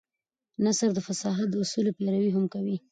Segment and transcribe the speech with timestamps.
[0.65, 2.75] نثر د فصاحت د اصولو پيروي هم کوي.